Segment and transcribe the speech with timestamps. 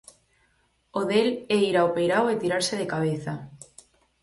[0.99, 3.33] O del é ir ao peirao e tirarse de cabeza.